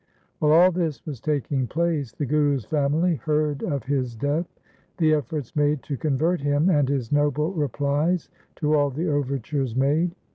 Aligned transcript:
While 0.39 0.51
all 0.51 0.71
this 0.71 1.05
was 1.05 1.21
taking 1.21 1.67
place, 1.67 2.11
the 2.11 2.25
Guru's 2.25 2.65
family 2.65 3.17
heard 3.17 3.61
of 3.61 3.83
his 3.83 4.15
death, 4.15 4.47
the 4.97 5.13
efforts 5.13 5.55
made 5.55 5.83
to 5.83 5.95
convert 5.95 6.41
him, 6.41 6.71
and 6.71 6.89
his 6.89 7.11
noble 7.11 7.51
replies 7.53 8.27
to 8.55 8.73
all 8.73 8.89
the 8.89 9.07
overtures 9.07 9.75
made. 9.75 10.15